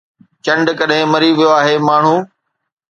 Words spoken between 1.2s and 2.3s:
ويو آهي، ماڻهو؟